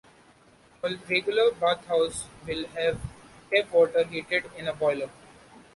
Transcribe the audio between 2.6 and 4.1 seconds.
have tap water